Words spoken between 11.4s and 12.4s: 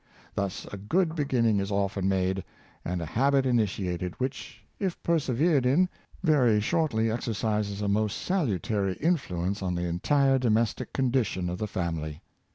of the family.